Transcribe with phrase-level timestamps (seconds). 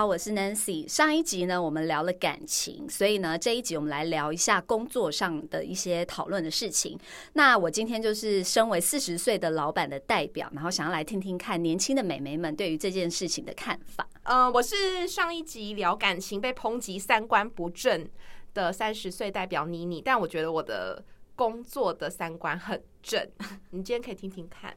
[0.00, 0.88] 好，我是 Nancy。
[0.88, 6.98] 上一集呢，我们聊了感情，所以呢，这一集我们来聊一下工作上的一些讨论的事情。
[7.34, 14.08] 那我今天就是身为四十岁的老板的代表，然后想要来听听看年轻的美眉们对于这件事情的看法。
[14.22, 18.08] 呃，我是上一集聊感情被抨击三观不正
[18.54, 21.04] 的三十岁代表妮妮，但我觉得我的
[21.36, 23.22] 工作的三观很正。
[23.72, 24.74] 你今天可以听听看。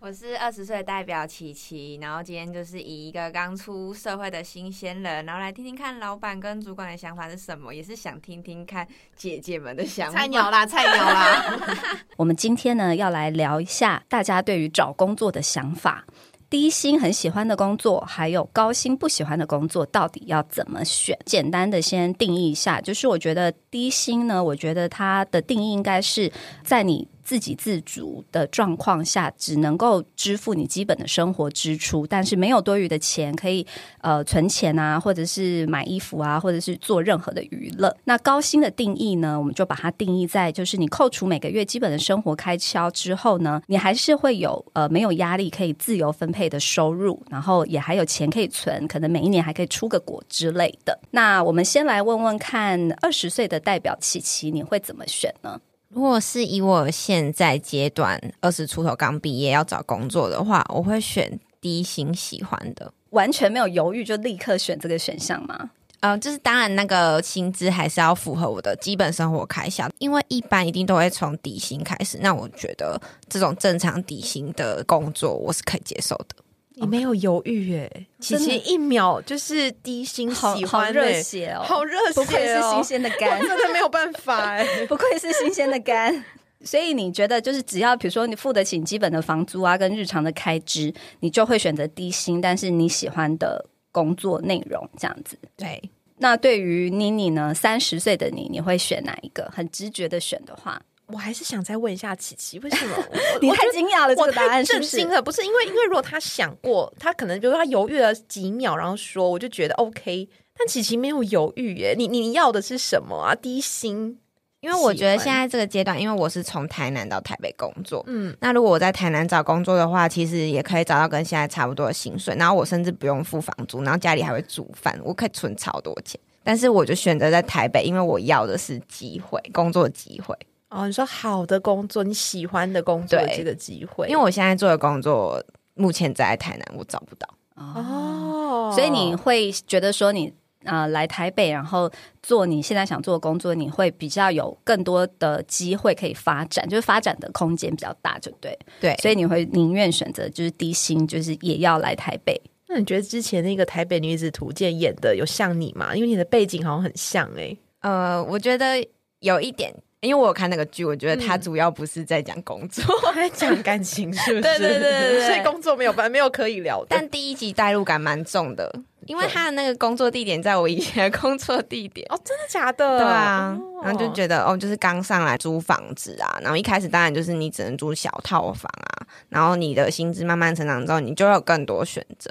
[0.00, 10.20] 我是二十岁代表琪琪，然后今天就是以一个刚出社会的新鲜人，然后来听听看老板跟主管的想法是什么，也是想听听看姐姐们的想法。
[10.20, 11.66] 菜鸟啦， 菜鸟啦！
[12.16, 16.06] 我们今天呢要来聊一下大家对于找工作的想法，
[16.48, 21.14] 低薪很喜欢的工作，还有高薪不喜欢的工作，到底要怎么选？
[21.26, 26.32] 简单的先定义一下，就是我觉得低薪呢，我觉得它的定义应该是
[26.64, 27.06] 在你。
[27.30, 33.64] 自给自足的状况下，只能够支付你基本的生活支出，但是没有多余的钱可以
[34.00, 37.96] 呃存钱啊，或者是买衣服啊，或者是做任何的娱乐。
[38.02, 50.98] 那高薪的定义呢，我们就把它定义在就是你扣除每个月基本的生活开销之后呢，你还是会有呃没有压力可以自由分配的收入，然后也还有钱可以存，可能每一年还可以出个国之类的。
[51.12, 55.60] 那我们先来问问看，二十岁的代表琪琪，你会怎么选呢？
[55.92, 65.70] 如果是以我现在阶段二十出头刚毕业要找工作的话，我会选低薪喜欢的，完全没有犹豫就立刻选这个选项吗？
[65.98, 72.18] 呃，就是当然那个薪资还是要符合我的基本生活开销，因为一般一定都会从底薪开始。
[72.22, 76.36] 那我觉得这种正常底薪的工作我是可以接受的。
[76.80, 86.24] 你没有犹豫耶， 琪琪一秒就是低薪喜欢热血哦，好热血，不愧是新鲜的肝，真的没有办法哎， 不愧是新鲜的肝。
[86.62, 95.38] 所以你觉得就是只要比如说你付得起基本的房租啊，跟日常的开支，你就会选择低薪，但是你喜欢的工作内容这样子。
[95.56, 95.82] 对，
[96.18, 99.50] 那对于妮妮呢，三十岁的你，你会选哪一个？
[99.54, 100.80] 很直觉的选的话。
[101.12, 102.96] 我还是想再问一下琪琪，为什么
[103.42, 104.14] 你太惊讶了？
[104.14, 110.28] 这个答案震惊了，不是因为因为如果他想过，他可能比如说他犹豫了几秒，然后说，我就觉得 OK。
[110.58, 113.34] 但琪琪没有犹豫耶，你你要的是什么啊？
[113.34, 114.18] 低薪？
[114.60, 126.20] 因为我觉得现在这个阶段，因为我是从台南到台北工作，嗯，那如果我在台南找工作的话，其实也可以找到跟现在差不多的薪水，然后我甚至不用付房租，然后家里还会煮饭，我可以存超多钱。
[126.44, 130.36] 但是我就选择在台北，因为我要的是机会，工作机会。
[130.70, 135.42] 哦，你说好的工作，你喜欢的工作，这个机会，因为我现在做的工作
[135.74, 140.32] 目前在台南，我找不到哦，所以你会觉得说你
[140.62, 141.90] 呃来台北，然后
[142.22, 152.40] 做你现在想做的工作，你会比较有更多的机会可以发展，就是发展的空间比较大，就对对，所以你会宁愿选择就是低薪，就是也要来台北。
[152.68, 155.96] 那你觉得之前那个台北女子图鉴演的有像你吗？
[155.96, 158.86] 因为你的背景好像很像哎，呃，我觉得
[159.18, 159.74] 有一点。
[160.00, 162.84] 因为我有看那个剧，我觉得他主要不是在讲工作，
[163.14, 164.40] 在讲感情，是不是？
[164.42, 166.86] 对对对对所以工作没有办没有可以聊的。
[166.88, 168.72] 但第一集代入感蛮重的，
[169.06, 172.06] 因为他的那个工作地点在我以前的工作地点。
[172.10, 172.98] 哦，真的假的？
[172.98, 182.30] 对啊，然后就觉得哦，就是刚上来租房子啊，然后一开始当然就是你只能租小套房啊，然后你的薪资慢慢成长之后，你就有更多选择。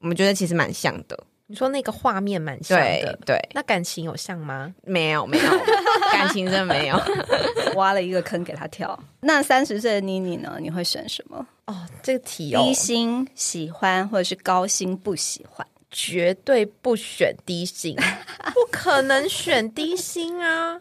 [0.00, 1.18] 我们觉得其实蛮像的。
[1.50, 4.72] 你说那个画面蛮像的，对，那感情有像吗？
[4.82, 5.50] 没有，没有，
[6.12, 7.00] 感情真的没有，
[7.74, 8.98] 挖了一个坑给他跳。
[9.20, 10.58] 那三十岁的妮妮呢？
[10.60, 11.46] 你会选什么？
[11.66, 15.66] 哦，这个题哦低薪喜欢，或者是高薪不喜欢？
[15.90, 17.96] 绝对不选低薪，
[18.52, 20.78] 不可能选低薪啊！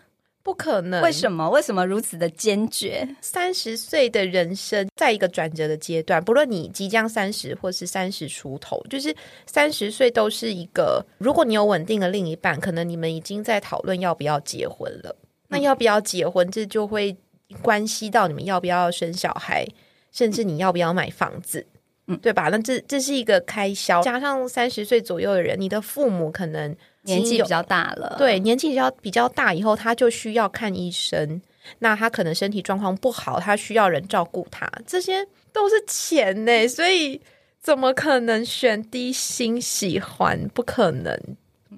[0.48, 1.02] 不可能！
[1.02, 1.50] 为什么？
[1.50, 3.06] 为什么如此的坚决？
[3.20, 9.14] 三十岁的人生，在一个转折的阶段，不论你即将三十或是三十出头，就是
[9.46, 11.06] 三十岁都是一个。
[11.18, 15.14] 如果你有稳定的另一半，可能你们已经在讨论要不要结婚了。
[15.50, 17.18] 那要不要结婚，这就会
[17.62, 19.68] 关系到你们要不要生小孩，
[20.14, 21.68] 甚至你要不要买房子，
[22.08, 22.50] 嗯，对吧？
[22.50, 26.76] 那这这是一个开销，加上三十岁左右的人，你的父母可能。
[27.04, 31.42] 年纪比较大了，对，年纪比较比较大以后，他就需要看医生。
[31.80, 36.68] 那他可能身体状况不好，他需要人照顾他，这些都是钱呢。
[36.68, 37.22] 所以
[37.62, 40.50] 怎么可能选低薪喜欢？
[40.54, 41.18] 不可能，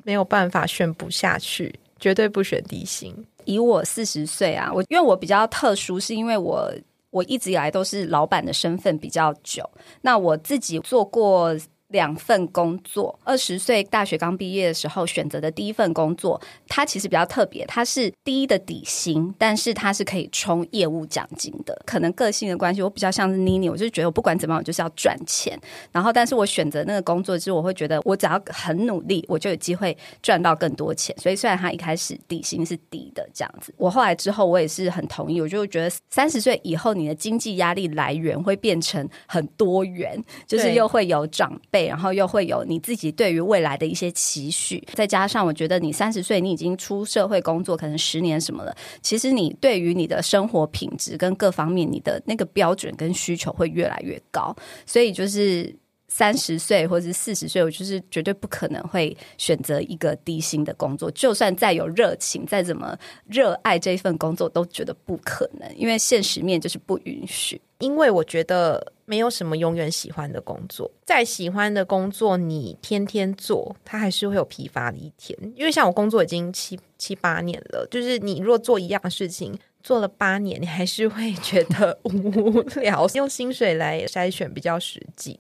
[0.04, 3.16] 没有办法选不下去，绝对不选低薪。
[3.46, 6.74] 以我四十岁啊，我因为我比较特殊，是因为我
[7.12, 9.70] 我一直以来都是老板的身份比较久，
[10.02, 11.56] 那我自己做过。
[11.90, 21.80] 两份工作，二十岁大学刚毕业的时候选择的第一份工作，它其实比较特别，它是低的底薪，但是它是可以充业务奖金的。
[21.86, 25.60] 可能个性的关系，我比较像是妮妮，我就觉得我不管怎么样，我就是要赚钱。
[25.92, 31.16] 然后，但是我选择那个工作，之后我会觉得我只要很努力，我就有机会赚到更多钱。
[31.18, 41.79] 所以，虽然他一开始底薪是低的这样子，我后来之后我也是很同意，我就觉得三十岁以后，你的经济压力来源会变成很多元，就是又会有长辈。
[41.88, 54.56] 然后又会有你自己对于未来的一些期许，再加上我觉得你三十岁，你已经出社会工作可能十年什么了，其实你对于你的生活品质跟各方面，你的那个标准跟需求会越来越高，
[54.86, 55.76] 所以就是。
[56.10, 61.10] 三十岁或者是四十岁，我就是绝对不可能会选择一个低薪的工作。
[61.12, 62.98] 就算再有热情，再怎么
[63.28, 67.62] 热爱这份工作，都觉得不可能，因为现实面就是不允许。
[67.78, 75.38] 因为我觉得没有什么永远喜欢的工作，再喜欢的工作，你天天做，它还是会有疲乏的一天。
[75.56, 83.08] 因为像我工作已经七七八年了，就是你若做一样事情做了八年，你还是会觉得 无聊。
[83.16, 85.40] 用薪水来筛选比较实际。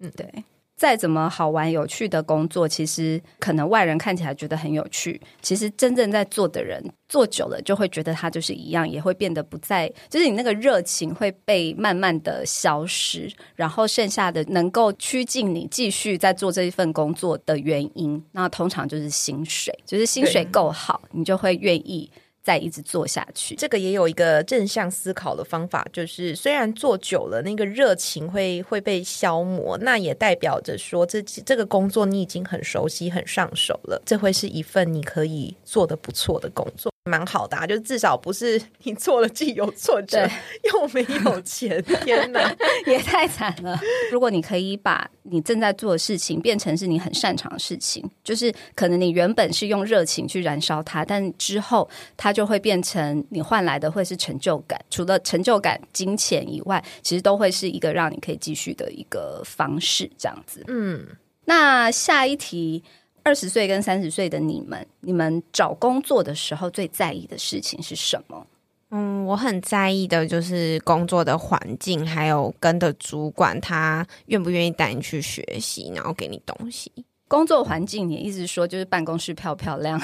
[0.00, 0.44] 嗯，对，
[0.76, 22.10] 再怎么好玩有趣的工作，其实可能外人看起来觉得很有趣，其实真正在做的人做久了，就会觉得他就是一样，也会变得不再，就是你那个热情会被慢慢的消失，然后剩下的能够趋近你继续在做这一份工作的原因，那通常就是薪水，就是薪水够好，你就会愿意。
[22.46, 36.92] 再一直做下去，这个也有一个正向思考的方法，就是虽然做久了，那个热情会会被消磨，那也代表着说，这这个工作你已经很熟悉、很上手了，这会是一份你可以做的不错的工作。
[37.06, 40.28] 蛮好的，就至少不是你做了既有挫折
[40.72, 42.54] 又没有钱， 天哪，
[42.86, 43.78] 也太惨了。
[44.10, 54.78] 如果你可以把你正在做的事情变成是你很擅长的事情，就是可能你原本是用热情去燃烧它，但之后它就会变成你换来的会是成就感。
[54.90, 60.10] 除了成就感、金钱以外，其实都会是一个让你可以继续的一个方式。
[60.18, 61.06] 这样子，嗯，
[61.44, 62.82] 那下一题。
[63.26, 68.46] 二十岁跟三十岁的你们，你们找工作的时候最在意的事情是什么？
[68.90, 76.92] 嗯，我很在意的就是工作的环境，还有跟的主管他愿不愿意带你去学习，然后给你东西。
[77.28, 80.00] 工作环境，你一直说就是办公室漂漂亮，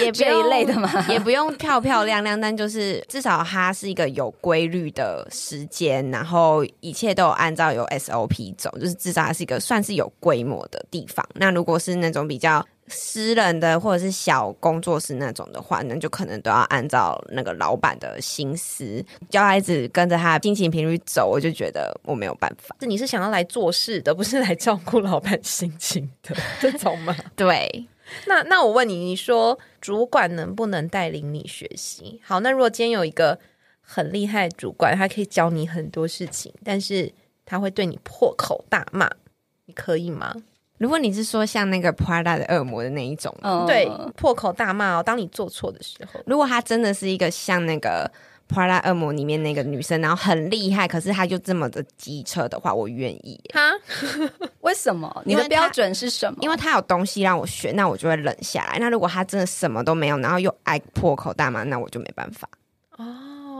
[0.00, 1.06] 也这一类的嘛？
[1.08, 11.26] 也不用漂漂亮亮，但就是至少它是一个有规律的时间，然后一切都有按照有 SOP 走，就是至少它是一个算是有规模的地方。
[11.34, 12.64] 那如果是那种比较。
[12.90, 22.76] 私人的或者是小工作室那种的话，那就可能都要按照那个老板的心思，叫他一直跟着他的心情频率走，我就觉得我没有办法。
[22.80, 27.16] 是你是想要来做事的，不是来照顾老板心情的这种吗？
[27.36, 27.86] 对。
[28.26, 32.20] 那那我问你，你说主管能不能带领你学习？
[32.24, 33.38] 好，那如果今天有一个
[33.80, 37.12] 很厉害的主管，他可以教你很多事情，但是
[37.46, 39.08] 他会对你破口大骂，
[39.66, 40.34] 你可以吗？
[40.80, 45.02] 如果你是说像那个 Prada 的恶魔的那一种，嗯对，破口大骂哦。
[45.02, 48.10] 当你做错的时候，如果他真的是一个像那个
[48.48, 53.38] Prada 恶魔里面那个女生，然后很厉害，可是他就这么的机车的话，我愿意。
[53.52, 53.60] 哈？
[54.62, 55.22] 为什么？
[55.26, 56.38] 你的标准是什么？
[56.40, 58.78] 因为他有东西让我学，那我就会冷下来。
[58.80, 62.48] 那如果他真的什么都没有，然后又爱破口大骂，那我就没办法。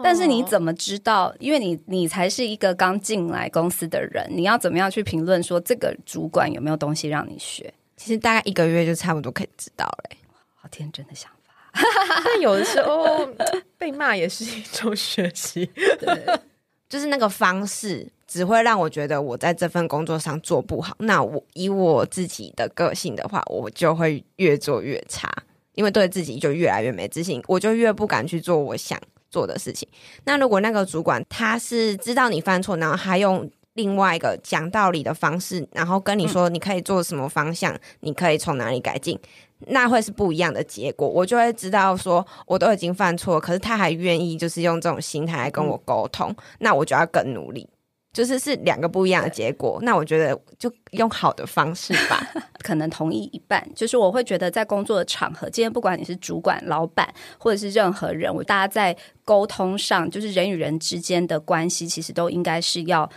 [0.00, 0.02] 哦。
[0.04, 1.35] 但是你怎么知道？
[1.38, 7.73] 因为你你才是一个刚进来公司的人，你要怎么样去评论说这个主管有没有东西让你学？
[7.97, 10.16] 其实大概一个月就差不多可以知道了。
[10.54, 11.80] 好天真的想法，
[12.25, 13.28] 但有的时候
[13.78, 15.64] 被骂也是一种学习。
[15.99, 16.40] 对，
[16.88, 20.95] 就是那个方式只会让我觉得我在这份工作上做不好。
[21.00, 25.30] 那我以我自己的个性的话，我就会越做越差，
[25.75, 28.99] 因为对自己就越来越没自信，我就越不敢去做我想。
[29.30, 29.88] 做的事情，
[30.25, 39.18] 那如果那个主管他是知道你犯错，然后还用另外一个讲道理的方式，然后跟你说你可以做什么方向，你可以从哪里改进，
[39.68, 41.08] 那会是不一样的结果。
[41.08, 47.68] 我就会知道说，我都已经犯错，可是他还愿意就是用这种心态来跟我沟通，那我就要更努力。
[48.12, 52.20] 就是是两个不一样的结果，那我觉得就用好的方式吧，
[52.60, 53.64] 可能同意一半。
[53.72, 63.08] 就是我会觉得在工作的场合，今天不管你是主管、老板，或者是任何人，我大家在沟通上，就是人与人之间的关系，其实都应该是要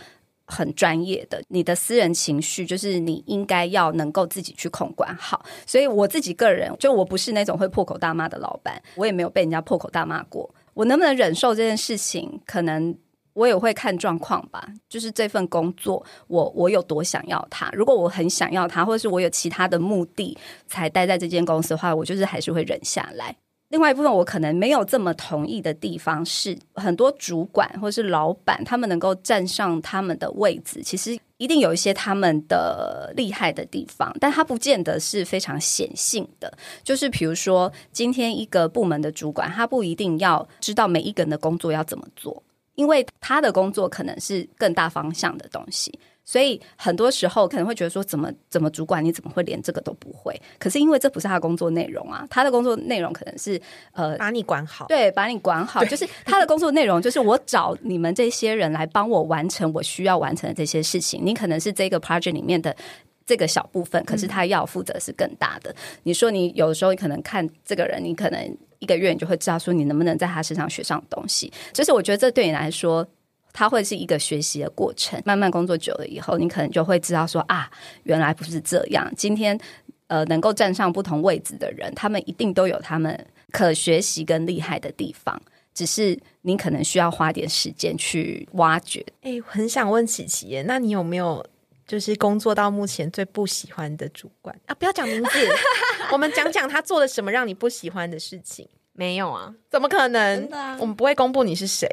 [0.46, 1.42] 很专业的。
[1.48, 5.44] 你的私人情绪，就是你应该要能够自己去控管好。
[5.66, 10.48] 所以我自己个人，就我不是那种会破口大骂的老板，我也没有被人家破口大骂过。
[10.72, 12.96] 我能不能忍受这件事情，可能。
[13.34, 17.68] 我也会看状况吧，就是这份工作，我我有多想要它。
[17.72, 20.36] 如果我很想要它，或者是我有其他的目的
[20.66, 23.36] 才待在这间公司的话，我就是还是会忍下来。
[23.70, 36.56] 另外一部分，我可能没有这么同意的地方是，很多主管或是老板，他们能够站上他们的位置，其实一定有一些他们的厉害的地方，但他不见得是非常显性的。
[36.84, 42.40] 就是比如说，今天一个部门的主管，他不一定要知道每一个人的工作要怎么做，
[42.74, 45.98] 因为他的工作可能是更大方向的东西。
[46.26, 50.34] 所以很多时候可能会觉得说，怎么怎么主管你怎么会连这个都不会？
[50.58, 53.60] 可是因为这不是他的工作内容啊，他的工作内容可能是
[53.92, 61.20] 呃把你管好，对，把你管好，就是他的工作内容就是我找你们这些人来帮我完成我需要完成的这些事情。
[61.22, 62.74] 你可能是这个 project 里面的
[63.26, 65.74] 这个小部分，可是他要负责是更大的。
[66.02, 71.52] 你说你有的时候你可能看这个人，你可能一个月你就会知道说你能不能在他身上学上东西。
[71.72, 73.06] 就是我觉得这对你来说。
[73.56, 77.70] 它会是一个学习的过程，慢慢工作久了以后，你可能就会知道说啊，
[78.02, 79.08] 原来不是这样。
[79.16, 79.56] 今天
[80.08, 83.16] 呃，能够站上不同位置的人，他们一定都有他们
[83.52, 85.40] 可学习跟厉害的地方，
[85.72, 89.06] 只是你可能需要花点时间去挖掘。
[89.22, 91.46] 哎，很想问琪琪耶，那你有没有
[91.86, 94.74] 就是工作到目前最不喜欢的主管啊？
[94.74, 95.30] 不要讲名字，
[96.12, 98.68] 我们讲讲他做了什么让你不喜欢的事情。
[98.96, 100.48] 没有啊，怎么可能？
[100.78, 101.88] 我们不会公布你是谁，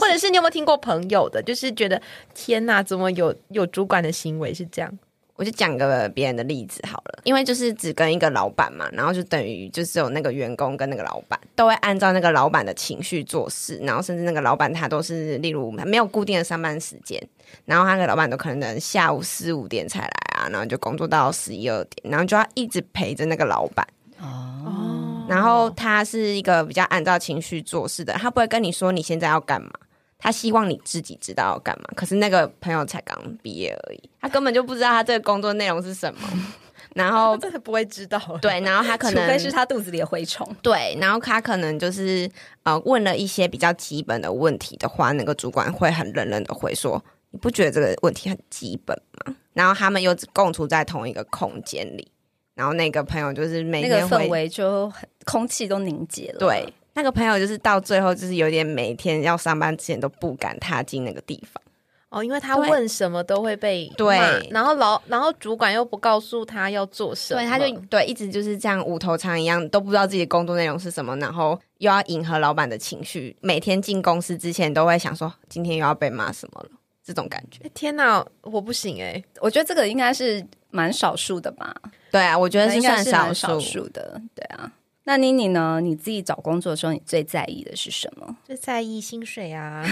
[0.00, 2.00] 或者是你有没有听过朋友的，就是觉得
[2.34, 4.98] 天哪，怎么有有主管的行为是这样？
[5.36, 17.22] 我就讲个别人的例子好了，因为就是只跟一个老板嘛，然后就等于就是有那个员工跟那个老板都会按照那个老板的情绪做事，然后甚至那个老板他都是例如没有固定的上班时间，
[17.64, 23.86] 然后那个老板都可能下午四五点才来啊，然后就工作到十一二点，然后就要一直陪着那个老板
[24.18, 25.26] 哦。
[25.28, 29.70] 然后他是一个比较按照情绪做事的，他不会跟你说你现在要干嘛，
[30.18, 31.84] 他希望你自己知道要干嘛。
[31.94, 36.20] 可是那个朋友才刚毕业而已，他根本就不知道他这个工作内容是什么，
[36.94, 38.18] 然后真的不会知道。
[38.40, 40.48] 对，然后他可能除非是他肚子里的蛔虫。
[40.62, 42.30] 对，然后他可能就是
[42.62, 52.10] 呃问了一些比较基本的问题的话，那个主管会很冷冷的回说：“你不觉得这个问题很基本吗？”然后他们又共处在同一个空间里。
[52.54, 54.90] 然后那个朋友就是每天那个氛围就
[55.26, 56.38] 空气都凝结了。
[56.38, 61.62] 对，那个朋友就是到最后就是有点每天要上班之前都不敢踏进那个地方。
[62.08, 64.16] 哦，因为他问什么都会被对，
[64.50, 76.70] 然后老然后主管又不告诉他要做什么，对，他就对一直就是这样无头苍一样，都不知道自己的工作内容是什么，然后又要迎合老板的情绪，每天进公司之前都会想说今天又要被骂什么了，
[77.04, 77.68] 这种感觉。
[77.74, 81.74] 天哪，我不行哎，我觉得这个应该是蛮少数的吧。
[82.12, 84.18] 对啊，我觉得是算少数的。
[84.34, 84.72] 对啊，
[85.08, 85.80] 那妮妮呢？
[85.80, 88.36] 你自己找工作的时候，你最在意的是什么？
[88.44, 89.84] 最在意薪水啊，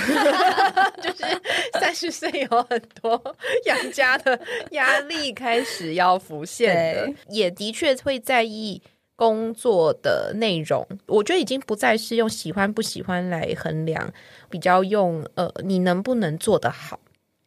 [1.00, 1.24] 就是
[1.80, 4.38] 三十岁有很多养家的
[4.72, 8.82] 压力开始要浮现了，也的确会在意
[9.14, 10.84] 工作的内容。
[11.06, 14.12] 我觉得已经不再是用喜欢不喜欢来衡量，
[14.50, 16.98] 比较用呃，你能不能做得好，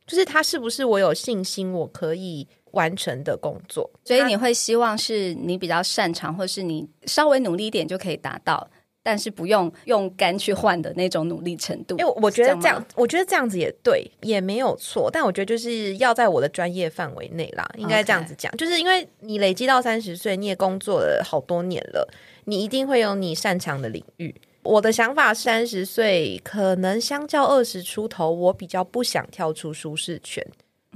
[0.06, 2.48] 就是他是不是我有信心，我可以。
[2.72, 8.68] 完成的工作，所以你会希望是你比较擅长，或是你稍微努力一点就可以达到，
[9.02, 11.98] 但是不用用肝去换的那种努力程度。
[11.98, 15.10] 因为我觉得这样，我觉得这样子也对，也没有错。
[15.12, 18.52] 但我觉得就是要在我的专业范围内啦，应该这样子讲。
[18.58, 22.08] 就是因为你累积到三十岁，你也工作了好多年了，
[22.46, 24.34] 你一定会有你擅长的领域。
[24.64, 30.46] 我的想法，三十岁可能相较二十出头，我比较不想跳出舒适圈。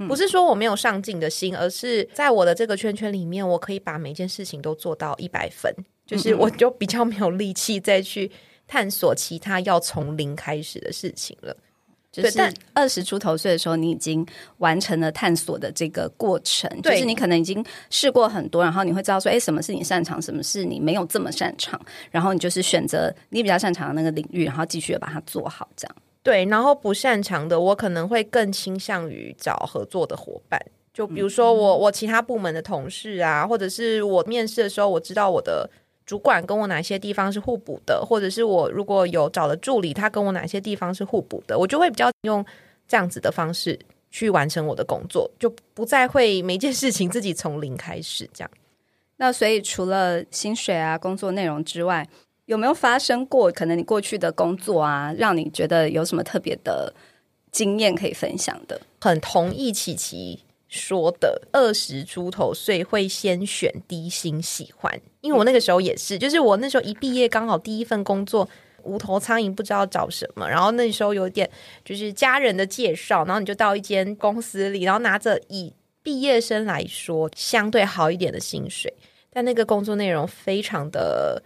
[0.08, 5.74] 不是说我没有上进的心，而是在我的这个圈圈里面，我可以把每件事情都做到一百分，
[6.06, 8.30] 就是我就比较没有力气再去
[8.66, 11.56] 探索其他要从零开始的事情了。
[12.10, 12.38] 就是
[12.74, 14.26] 二十出头岁的时候，你已经
[14.58, 21.80] 完成了探索的这个过程，就是你可能已经试过很多，然后你会知道说，哎，什么是你擅长，什么是你没有这么擅长，
[22.10, 25.96] 然后你就是选择你比较擅长的那个领域，然后继续把它做好，这样。
[26.22, 30.60] 对，然后不擅长的，我可能会更倾向于找合作的伙伴。
[30.94, 35.68] 就比如说我我其他部门的同事啊，或者是我面试的时候，我知道我的
[36.04, 42.44] 主管跟我哪些地方是互补的，或者是我如果有找了助理，他跟我哪些地方是互补的，我就会比较用
[42.86, 43.78] 这样子的方式
[44.10, 48.50] 去完成我的工作，就不再会每件事情自己从零开始这样。
[49.16, 52.06] 那所以除了薪水啊、工作内容之外，
[52.46, 53.50] 有没有发生过？
[53.52, 56.92] 可能你过去的工作啊，让你觉得有什么特别的
[57.50, 58.80] 经验可以分享的？
[59.00, 68.48] 很同意琪琪说的，二十出头岁会先选低薪喜欢，因为我那个时候也是，就是我那时候一毕业，刚好第一份工作
[68.82, 70.48] 无头苍蝇，不知道找什么。
[70.48, 71.48] 然后那时候有点
[71.84, 75.72] 就是家人的介绍，然后你就到一间公司里，然后拿着以
[76.02, 78.92] 毕业生来说相对好一点的薪水，
[79.30, 81.42] 但那个工作内容非常的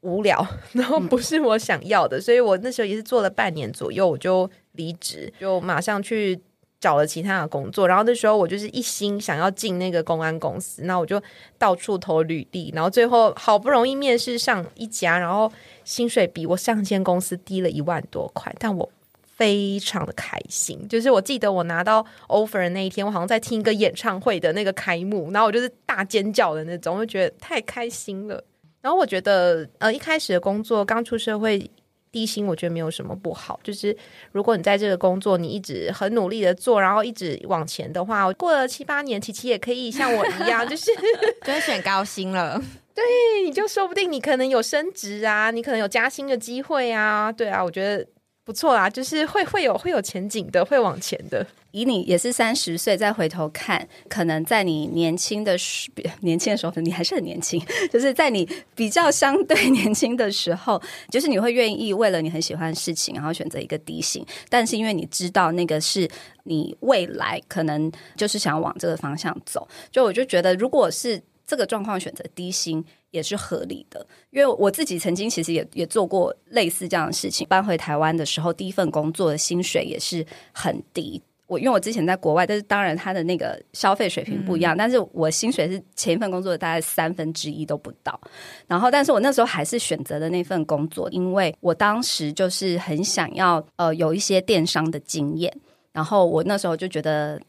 [0.00, 6.40] 无聊， 然后不是我想要的，所以我那时候也是做了半年左右，我就离职，就马上去。
[6.78, 11.20] 找了其他的工作，然后那时候我就是一心想要进那个公安公司，那我就
[11.58, 15.50] 到处投履历，然后最后好不容易面试上一家，然后
[15.84, 18.88] 薪水比我上间公司低了一万多块，但我
[19.24, 20.86] 非常的开心。
[20.86, 28.44] 就是我记得我拿到 offer 的那一天，我好像在听一个演唱会的那个开幕，然后我就是大尖叫的那种，我就觉得太开心了。
[28.86, 31.68] 然后我觉得，呃，一开始的工作刚出社会。
[32.12, 33.94] 低薪我觉得没有什么不好，就是
[34.32, 40.90] 如果你在这个工作你一直很努力的做，然后一直往前的话，过了七八年，琪琪也可以像我一样，就是
[41.44, 42.58] 就选高薪了。
[42.94, 43.04] 对，
[43.44, 47.30] 你就说不定你可能有升职啊，你可能有加薪的机会啊。
[47.30, 48.06] 对啊，我觉得。
[48.46, 51.44] 不错啊，就是会会有会有前景的，会往前的。
[51.72, 57.60] 以你也是三十岁，再回头看，可能在你年轻的时年轻的时候，你还是很年轻，
[57.92, 66.08] 就是在你比较相对年轻的时候，就是你会愿意为了你很喜欢的事情，然后选择一个低薪，但是因为你知道那个是
[66.44, 72.84] 你未来可能就是想往这个方向走，就我就觉得，如果是这个状况选择低薪。
[73.12, 77.46] 也是合理的，因为我自己曾经其实也也做过类似这样的事情。
[77.48, 81.22] 搬回台湾的时候，第一份工作的薪水也是很低。
[81.46, 88.20] 我因为我之前在国外，但是当然他的那个消费水平不一样，但是我薪水是前一份工作的大概三分之一都不到。
[88.66, 95.50] 然后，但是我那时候还是选择了那份工作，因为我当时就是很想要呃有一些电商的经验。
[95.90, 97.40] 然后我那时候就觉得。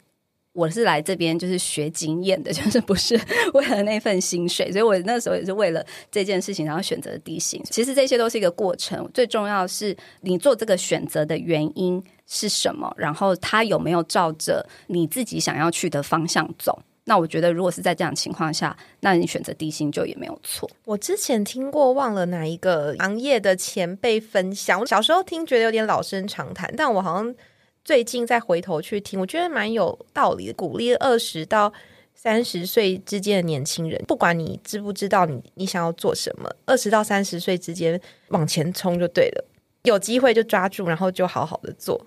[0.58, 3.18] 我是来这边就是学经验的， 就是不是
[3.54, 7.62] 为了那份薪水，所以我那时候也是为了这件事情，然后选择低薪。
[7.70, 16.76] 其实这些都是一个过程，最重要是你做这个选择的原因是什么，然后他有没有照着你自己想要去的方向走。
[17.04, 20.68] 那我觉得，如果是在这样情况下，那你选择低薪就也没有错。
[20.84, 27.32] 我之前听过，忘了哪一个行业的前辈分享，我小时候听觉得有点老生常谈，但我好像。
[27.88, 30.52] 最近再回头去听，我觉得蛮有道理的。
[30.52, 31.72] 鼓励二十到
[32.14, 37.98] 三十岁之间的年轻人，不管你知不知道你你想要做什么，二十到三十岁之间
[38.28, 39.44] 往前冲就对了。
[39.84, 42.04] 有机会就抓住，然后就好好的做。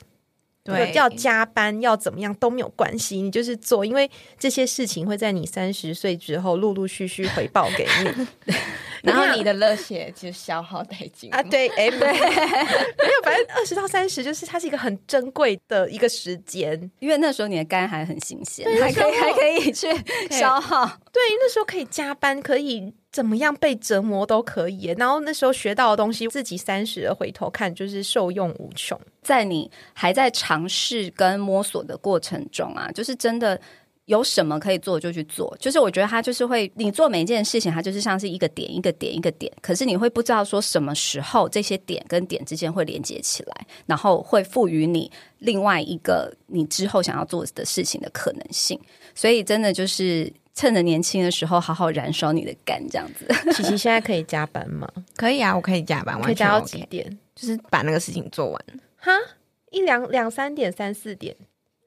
[0.64, 8.28] 对，要加班要怎么样都没有关系，你就是做，因为这些事情会在你三十岁之后陆陆续续回报给你。
[9.02, 11.42] 然后你的热血就消耗殆尽啊！
[11.42, 19.88] 对，哎，对，没有，反正二十到三十就是它是一个很珍贵的一个时间，因为那时候你的肝还很新鲜，还可以还可以去
[20.30, 20.86] 消耗。
[21.12, 24.96] 对，那时候可以加班，可以怎么样被折磨都可以。
[24.98, 29.00] 然后那时候学到的东西，自己三十回头看，就是受用无穷。
[29.22, 33.60] 在你还在尝试跟摸索的过程中啊，就是真的。
[34.06, 45.10] 有什么可以做就去做，就是我觉得他就是会，你做每一件事情，它就是像是一个点一个点一个点，可是你会不知道说什么时候这些点跟点之间会连接起来，然后会赋予你
[45.40, 48.80] 另外一个你之后想要做的事情的可能性。
[49.14, 53.28] 所以真的就是趁着年轻的时候，好好燃烧你的肝， 这样子。
[53.54, 54.90] 琪琪现在可以加班吗？
[55.16, 57.18] 可以啊，我可以加班，可以加到几点？
[57.36, 58.66] 就是把那个事情做完。
[58.98, 59.12] 哈，
[59.70, 61.36] 一两两三点、三四点。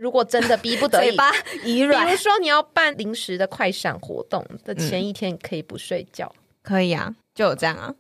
[0.04, 6.30] 如果真的逼不得已， 嘴巴比如说你要办临时的快闪活动的前一天，可以不睡觉，
[6.62, 7.94] 可以啊，就有这样啊。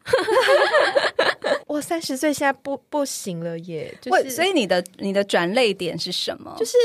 [1.66, 6.54] 我三十岁现在不不行了耶，就是所以你的你的转泪点是什么？
[6.58, 6.76] 就是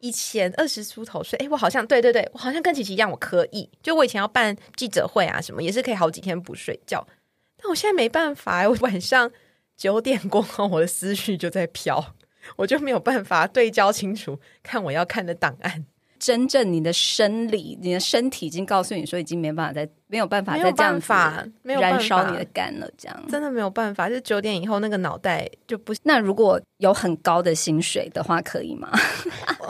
[0.00, 7.06] 以前二十出头岁，哎，我好像对对对，我好像跟琪琪一样，我可以，就我以前要办记者会啊什么，也是可以好几天不睡觉，
[7.56, 9.32] 但我现在没办法，我晚上
[9.74, 12.14] 九点过后，我的思绪就在飘。
[12.56, 15.86] 我就没有办法对焦清楚，看我要看的档案。
[16.20, 24.08] 真正你的生理，你的身体已经告诉你说，已经没办法再没有办法再这样法燃烧你的肝了，这样真的没有办法。
[24.08, 25.94] 就九点以后，那个脑袋就不……
[26.02, 28.90] 那如果有很高的薪水的话，可以吗？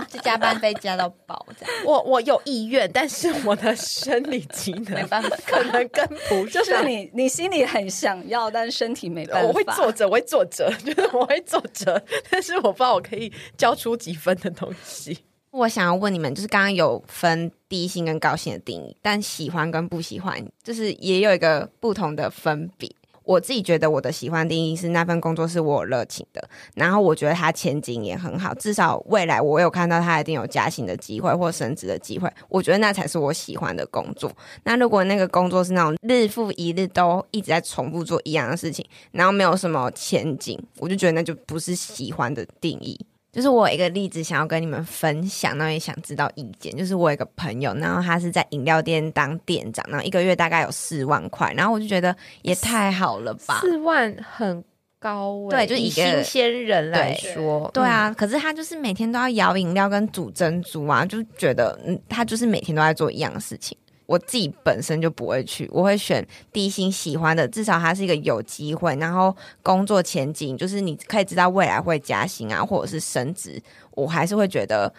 [0.09, 1.85] 就加班费加到爆，这样。
[1.87, 6.51] 我我有意愿，但是我的生理机能没办法，可能跟不上。
[6.51, 9.47] 就是你你心里很想要，但是身体没办法。
[9.47, 15.17] 我会坐着，我会坐着， 就是我会坐着，但是我不知道我可以交出几分的东西。
[15.51, 22.91] 我想要问你们，就是刚刚有分低薪跟高薪的定义，但喜欢跟不喜欢，就是也有一个不同的分别。
[23.25, 34.33] 我自己觉得我的喜欢定义是那份工作是我热情的，然后我觉得它前景也很好，至少未来我有看到它一定有加薪的机会或升职的机会，我觉得那才是我喜欢的工作。
[34.65, 42.99] 那如果那个工作是那种日复一日都一直在重复做一样的事情，然后没有什么前景，我就觉得那就不是喜欢的定义。
[43.33, 46.77] 就是我有一个例子想要跟你们分享，然后也想知道意见。
[46.77, 54.65] 就是我有一个朋友，然后他是在饮料店当店长，然后一个月大概有四万块，然后我就觉得也太好了吧，四万很
[54.99, 58.13] 高，对，就是以新鲜人来说，对啊。
[58.17, 63.77] 可是他就是每天都要摇饮料跟煮珍珠啊，就觉得嗯，他就是每天都在做一样的事情。
[64.11, 74.93] 我自己本身就不会去，我会选低薪喜欢的，至少它是一个有机会，然后工作前景就是你可以知道未来会加薪啊，或者是升职，我还是会觉得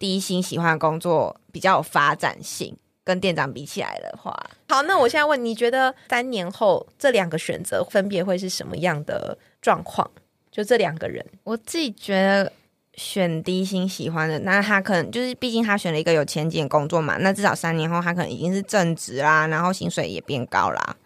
[0.00, 4.36] 低薪喜欢的工作比较有发展性，跟店长比起来的话。
[4.68, 10.10] 好，那我现在问，你觉得三年后这两个选择分别会是什么样的状况？
[10.50, 12.52] 就这两个人，我自己觉得。
[12.96, 17.16] 选低薪喜欢的，那他可能就是，毕竟他选了一个有前景的工作嘛。
[17.18, 20.96] 那至少三年后，他可能已经是正职啦，然后薪水也变高啦。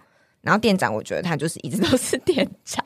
[0.43, 2.83] 然后店长，我觉得他就是一直都是店长。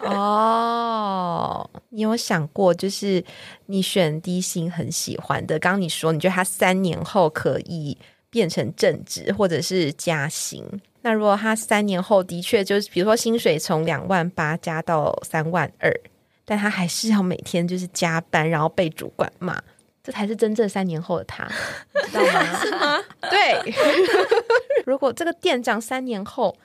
[0.00, 3.22] 哦，你有想过，就是
[3.66, 7.96] 你选低薪很喜欢的，刚刚你说你觉得他三年后可以
[8.30, 10.64] 变成正职或者是加薪？
[11.02, 15.92] 那如果他三年后的确就是，比如说薪水从两万八加到三万二。
[16.44, 19.60] 但他还是要每天就是加班，然后被主管骂，
[20.02, 21.48] 这才是真正三年后的他，
[22.10, 23.02] 知道吗？
[23.30, 23.74] 对。
[24.84, 26.56] 如果这个店长三年后，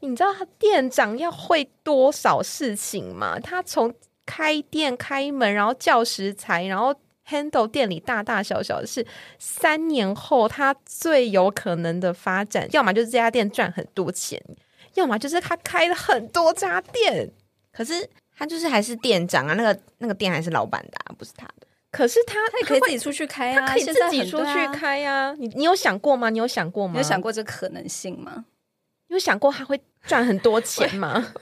[0.00, 3.40] 你知道他店长要会多少事情吗？
[3.40, 3.94] 他从
[4.26, 6.94] 开店、开门，然后叫食材，然后
[7.26, 9.06] handle 店里大大小小的事。
[9.38, 14.38] 三年后，他最有可能的发展，要么就是这家店赚很多钱，
[14.94, 17.30] 要么就是他开了很多家店。
[17.72, 18.10] 可是。
[18.36, 21.66] 他就是还是店长啊，那个那个店还是老板的，不是他的。
[21.90, 25.34] 可是他他也可以自己出去开啊，可以自己出去开呀。
[25.38, 26.30] 你你有想过吗？
[26.30, 26.92] 你有想过吗？
[26.94, 28.44] 你有想过这可能性吗？
[29.08, 31.34] 有想过他会赚很多钱吗？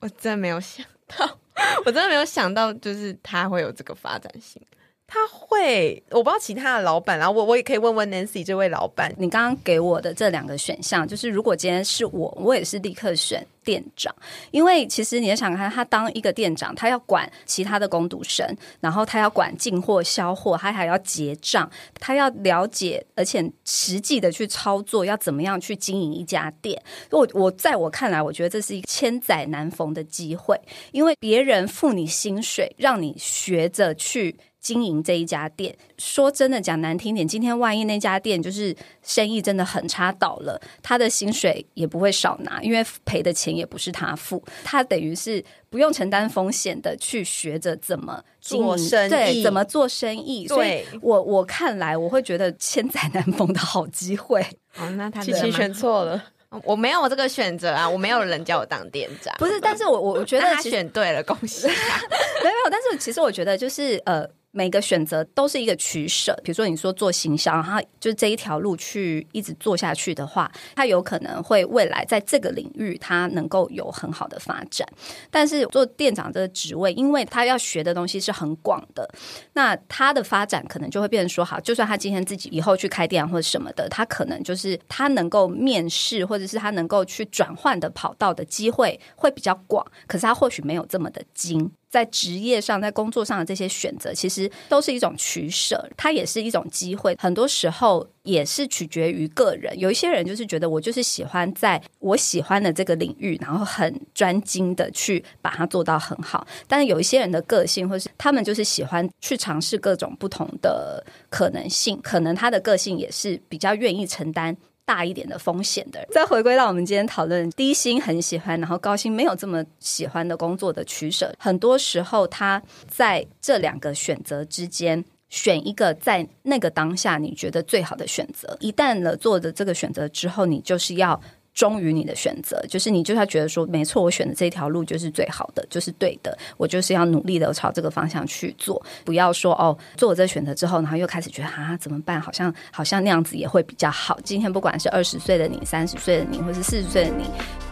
[0.00, 1.38] 我真的没有想到，
[1.84, 4.62] 我真的没有想到，就是他会有这个发展性。
[5.10, 9.10] 他会，我不知道其他的老板，然后我我也可以问问 Nancy 这位老板。
[9.16, 14.14] 你刚刚给我的这两个选项，就是如果今天是我，我也是立刻选店长，
[14.50, 18.46] 因为其实你也想看，他当一个店长，他要管其他的工读生，
[18.80, 26.78] 然后他要管进货、销货，他还要结账，他要了解，而且实际的去操作，要怎么样去经营一家店。
[27.10, 30.60] 我我在我看来，我觉得这是一个千载难逢的机会，
[30.92, 34.36] 因为别人付你薪水，让你学着去。
[34.60, 50.46] 经营这一家店，说真的讲难听点，今天万一那家店就是生意真的很差倒了，他的薪水也不会少拿，因为赔的钱也不是他付，他等于是不用承担风险的去学着怎么做生意，对，怎么做生意。
[50.48, 54.44] 所以我我看来，我会觉得千载难逢的好机会。
[54.76, 56.22] 哦，那他琪琪选错了，
[56.64, 59.34] 我没有这个选择啊，我没有人叫我当店长。
[59.38, 61.66] 不是，但是我我我觉得他选对了，恭喜。
[62.42, 64.28] 没有，但是其实我觉得就是呃。
[64.58, 66.36] 每个选择都是一个取舍。
[66.42, 74.84] 比如说，你说做行销，然后就这一条路去一直做下去的话，它有可能会未来在这个领域它能够有很好的发展。
[75.30, 79.08] 但是做店长这个职位，因为他要学的东西是很广的，
[79.52, 91.70] 那他的发展可能就会变成说，好，就算他今天自己以后去开店或者什么的，他可能就是他能够面试或者是他能够去转换的跑道的机会会比较广，可是他或许没有这么的精。
[91.88, 97.16] 在职业上，在工作上的这些选择，其实都是一种取舍，它也是一种机会。
[97.18, 99.78] 很多时候也是取决于个人。
[99.78, 106.46] 有一些人就是觉得，我就是喜欢在我喜欢的这个领域，然后很专精的去把它做到很好。
[106.66, 114.56] 但是有一些人的个性，或是他们就是喜欢去尝试各种不同的可能性，可能他的个性也是比较愿意承担。
[114.88, 128.56] 大一点的风险的人，再回归到我们今天讨论低薪很喜欢，然后高薪没有这么喜欢的工作的取舍，很多时候他在这两个选择之间选一个在那个当下你觉得最好的选择。
[128.60, 131.20] 一旦了做的这个选择之后，你就是要。
[131.58, 142.20] 忠于你的选择，就是你就要觉得说，没错，我选的这条路就是最好的，就是对的，我就是要努力的朝这个方向去做，不要说哦，做了这选择之后，然后又开始觉得啊，怎么办？
[142.20, 144.16] 好像好像那样子也会比较好。
[144.22, 147.24] 今天不管是二十岁的你、三十岁的你，或是四十岁的你，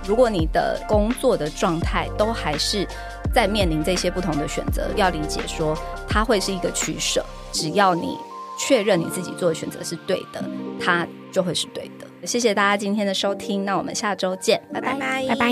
[0.05, 2.85] 如果你的工作的状态都还是
[3.33, 7.25] 在面临这些不同的选择，要理解说，它会是一个取舍。
[7.53, 8.18] 只要你
[8.59, 10.44] 确认你自己做的选择是对的，
[10.81, 12.06] 它就会是对的。
[12.27, 15.51] 谢谢大家今天的收听，那我们下周见，拜拜拜拜。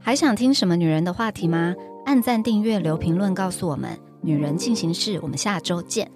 [0.00, 1.74] 还想听什么女人的话题吗？
[2.04, 3.98] 按赞、订阅、留评论，告诉我们。
[4.22, 6.10] 女人进行式，我们下周见。